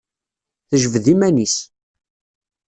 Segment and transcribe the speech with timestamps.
[0.69, 1.55] Tejbed iman-is.